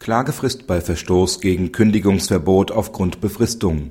Klagefrist 0.00 0.66
bei 0.66 0.80
Verstoß 0.80 1.42
gegen 1.42 1.72
Kündigungsverbot 1.72 2.72
aufgrund 2.72 3.20
Befristung 3.20 3.90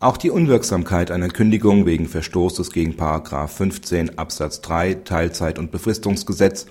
Auch 0.00 0.18
die 0.18 0.28
Unwirksamkeit 0.28 1.10
einer 1.10 1.30
Kündigung 1.30 1.86
wegen 1.86 2.06
Verstoßes 2.06 2.72
gegen§ 2.72 2.92
15 3.48 4.18
Absatz 4.18 4.60
3 4.60 4.92
Teilzeit 4.96 5.58
und 5.58 5.70
Befristungsgesetz 5.70 6.66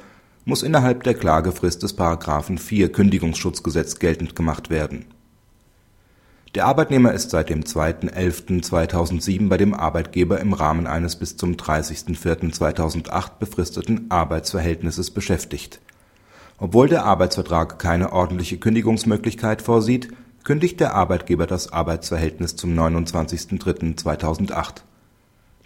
muss 0.46 0.62
innerhalb 0.62 1.02
der 1.02 1.16
Klagefrist 1.16 1.82
des§ 1.82 1.98
4 2.60 2.92
Kündigungsschutzgesetz 2.92 3.98
geltend 3.98 4.36
gemacht 4.36 4.70
werden. 4.70 5.06
Der 6.54 6.68
Arbeitnehmer 6.68 7.14
ist 7.14 7.32
seit 7.32 7.50
dem 7.50 7.64
2.11.2007 7.64 9.50
bei 9.50 9.58
dem 9.58 9.74
Arbeitgeber 9.74 10.40
im 10.40 10.54
Rahmen 10.54 10.86
eines 10.86 11.16
bis 11.16 11.38
zum 11.38 11.54
30.04.2008 11.54 13.32
befristeten 13.40 14.12
Arbeitsverhältnisses 14.12 15.10
beschäftigt 15.10 15.82
obwohl 16.62 16.88
der 16.88 17.04
Arbeitsvertrag 17.06 17.80
keine 17.80 18.14
ordentliche 18.14 18.60
Kündigungsmöglichkeit 18.60 19.64
vorsieht, 19.64 20.10
kündigt 20.44 20.80
der 20.80 20.94
Arbeitgeber 20.94 21.48
das 21.48 21.74
Arbeitsverhältnis 21.74 22.56
zum 22.56 22.78
29.03.2008. 22.78 24.84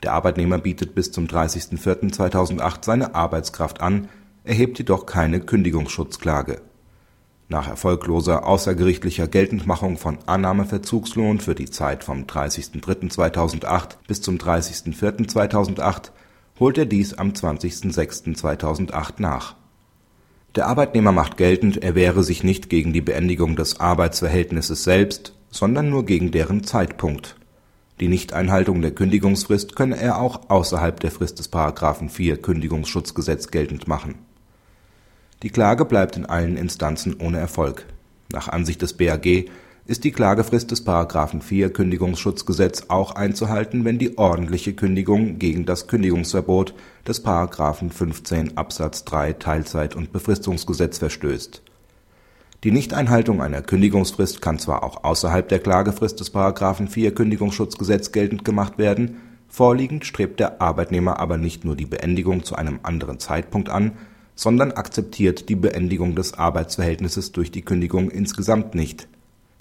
Der 0.03 0.13
Arbeitnehmer 0.13 0.57
bietet 0.57 0.95
bis 0.95 1.11
zum 1.11 1.25
30.04.2008 1.25 2.85
seine 2.85 3.13
Arbeitskraft 3.13 3.81
an, 3.81 4.07
erhebt 4.45 4.77
jedoch 4.77 5.05
keine 5.05 5.41
Kündigungsschutzklage. 5.41 6.61
Nach 7.49 7.67
erfolgloser 7.67 8.47
außergerichtlicher 8.47 9.27
Geltendmachung 9.27 9.97
von 9.97 10.19
Annahmeverzugslohn 10.25 11.41
für 11.41 11.55
die 11.55 11.69
Zeit 11.69 12.05
vom 12.05 12.23
30.03.2008 12.23 13.97
bis 14.07 14.21
zum 14.21 14.37
30.04.2008 14.37 16.11
holt 16.57 16.77
er 16.77 16.85
dies 16.85 17.15
am 17.15 17.31
20.06.2008 17.31 19.15
nach 19.17 19.55
der 20.55 20.67
Arbeitnehmer 20.67 21.11
macht 21.11 21.37
geltend, 21.37 21.83
er 21.83 21.95
wehre 21.95 22.23
sich 22.23 22.43
nicht 22.43 22.69
gegen 22.69 22.93
die 22.93 23.01
Beendigung 23.01 23.55
des 23.55 23.79
Arbeitsverhältnisses 23.79 24.83
selbst, 24.83 25.33
sondern 25.49 25.89
nur 25.89 26.05
gegen 26.05 26.31
deren 26.31 26.63
Zeitpunkt. 26.63 27.35
Die 27.99 28.07
Nichteinhaltung 28.07 28.81
der 28.81 28.91
Kündigungsfrist 28.91 29.75
könne 29.75 29.97
er 29.97 30.19
auch 30.19 30.49
außerhalb 30.49 30.99
der 30.99 31.11
Frist 31.11 31.39
des§ 31.39 31.51
4 32.09 32.41
Kündigungsschutzgesetz 32.41 33.51
geltend 33.51 33.87
machen. 33.87 34.15
Die 35.43 35.49
Klage 35.49 35.85
bleibt 35.85 36.17
in 36.17 36.25
allen 36.25 36.57
Instanzen 36.57 37.15
ohne 37.19 37.37
Erfolg. 37.37 37.85
Nach 38.31 38.47
Ansicht 38.49 38.81
des 38.81 38.93
BAG 38.93 39.45
ist 39.87 40.03
die 40.03 40.11
Klagefrist 40.11 40.71
des§ 40.71 40.85
4 41.41 41.71
Kündigungsschutzgesetz 41.71 42.85
auch 42.87 43.13
einzuhalten, 43.13 43.85
wenn 43.85 43.99
die 43.99 44.17
ordentliche 44.17 44.73
Kündigung 44.73 45.37
gegen 45.37 45.65
das 45.65 45.87
Kündigungsverbot 45.87 46.73
des§ 47.07 47.23
15 47.91 48.57
Absatz 48.57 49.05
3 49.05 49.33
Teilzeit 49.33 49.95
und 49.95 50.11
Befristungsgesetz 50.11 50.97
verstößt. 50.97 51.61
Die 52.63 52.71
Nichteinhaltung 52.71 53.43
einer 53.43 53.61
Kündigungsfrist 53.61 54.41
kann 54.41 54.57
zwar 54.57 54.81
auch 54.81 55.03
außerhalb 55.03 55.47
der 55.49 55.59
Klagefrist 55.59 56.19
des§ 56.19 56.33
4 56.87 57.13
Kündigungsschutzgesetz 57.13 58.11
geltend 58.11 58.43
gemacht 58.43 58.79
werden, 58.79 59.17
vorliegend 59.47 60.03
strebt 60.03 60.39
der 60.39 60.63
Arbeitnehmer 60.63 61.19
aber 61.19 61.37
nicht 61.37 61.63
nur 61.63 61.75
die 61.75 61.85
Beendigung 61.85 62.43
zu 62.43 62.55
einem 62.55 62.79
anderen 62.81 63.19
Zeitpunkt 63.19 63.69
an, 63.69 63.91
sondern 64.33 64.71
akzeptiert 64.71 65.47
die 65.47 65.55
Beendigung 65.55 66.15
des 66.15 66.33
Arbeitsverhältnisses 66.33 67.33
durch 67.33 67.51
die 67.51 67.61
Kündigung 67.61 68.09
insgesamt 68.09 68.73
nicht 68.73 69.07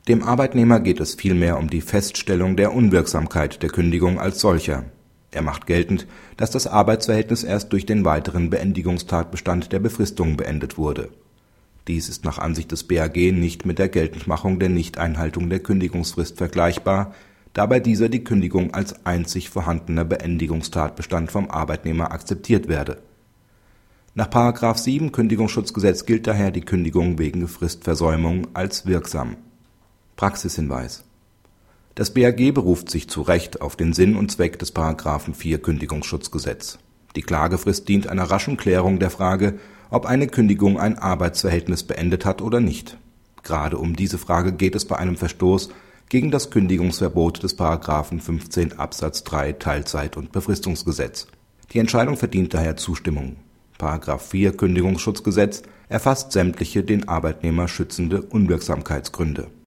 dem 0.09 0.23
Arbeitnehmer 0.23 0.81
geht 0.81 1.01
es 1.01 1.15
vielmehr 1.15 1.59
um 1.59 1.71
die 1.71 1.81
Feststellung 1.81 2.57
der 2.57 2.75
Unwirksamkeit 2.75 3.63
der 3.63 3.71
Kündigung 3.71 4.21
als 4.21 4.39
solcher. 4.39 4.85
Er 5.31 5.41
macht 5.41 5.67
geltend, 5.67 6.07
dass 6.37 6.51
das 6.51 6.67
Arbeitsverhältnis 6.67 7.43
erst 7.43 7.73
durch 7.73 7.87
den 7.87 8.05
weiteren 8.05 8.51
Beendigungstatbestand 8.51 9.73
der 9.73 9.79
Befristung 9.79 10.37
beendet 10.37 10.77
wurde. 10.77 11.09
Dies 11.89 12.11
ist 12.11 12.25
nach 12.25 12.39
Ansicht 12.39 12.71
des 12.71 12.85
BAG 12.85 13.17
nicht 13.17 13.65
mit 13.65 13.79
der 13.79 13.89
Geltendmachung 13.89 14.59
der 14.59 14.69
Nichteinhaltung 14.69 15.49
der 15.49 15.61
Kündigungsfrist 15.61 16.37
vergleichbar, 16.37 17.15
da 17.55 17.65
bei 17.65 17.81
dieser 17.81 18.11
die 18.11 18.25
Kündigung 18.25 18.75
als 18.75 19.07
einzig 19.07 19.49
vorhandener 19.49 20.05
Beendigungstatbestand 20.05 21.33
vom 21.33 21.51
Arbeitnehmer 21.51 22.13
akzeptiert 22.13 22.69
werde. 22.69 22.99
Nach§ 24.15 24.29
7 24.79 25.13
Kündigungsschutzgesetz 25.13 26.05
gilt 26.05 26.27
daher 26.27 26.51
die 26.51 26.61
Kündigung 26.61 27.19
wegen 27.19 27.49
Fristversäumung 27.49 28.49
als 28.53 28.87
wirksam 28.87 29.37
Praxishinweis 30.17 31.03
Das 31.97 32.15
BAG 32.15 32.55
beruft 32.55 32.89
sich 32.89 33.09
zu 33.09 33.23
Recht 33.23 33.61
auf 33.61 33.75
den 33.75 33.93
Sinn 33.93 34.15
und 34.15 34.31
Zweck 34.31 34.61
des§ 34.61 34.73
4 35.35 35.59
Kündigungsschutzgesetz. 35.61 36.79
Die 37.17 37.23
Klagefrist 37.23 37.89
dient 37.89 38.07
einer 38.07 38.31
raschen 38.31 38.57
Klärung 38.57 39.01
der 39.01 39.11
Frage, 39.11 39.59
ob 39.91 40.07
eine 40.07 40.29
Kündigung 40.29 40.79
ein 40.79 40.99
Arbeitsverhältnis 40.99 41.83
beendet 41.83 42.25
hat 42.25 42.43
oder 42.43 42.61
nicht. 42.61 42.97
Gerade 43.43 43.77
um 43.77 43.97
diese 43.97 44.17
Frage 44.17 44.53
geht 44.53 44.77
es 44.77 44.85
bei 44.85 44.97
einem 44.97 45.17
Verstoß 45.17 45.71
gegen 46.09 46.31
das 46.31 46.51
Kündigungsverbot 46.51 47.43
des§ 47.43 47.59
15 48.21 48.79
Absatz 48.79 49.25
3 49.25 49.55
Teilzeit 49.55 50.17
und 50.17 50.31
Befristungsgesetz. 50.31 51.27
Die 51.73 51.81
Entscheidung 51.81 52.17
verdient 52.17 52.55
daher 52.55 52.77
Zustimmung.§ 52.77 53.35
4 54.19 54.57
Kündigungsschutzgesetz 54.57 55.65
erfasst 55.89 56.31
sämtliche 56.31 56.85
den 56.85 57.09
Arbeitnehmer 57.09 57.67
schützende 57.67 58.23
Unwirksamkeitsgründe 58.23 59.49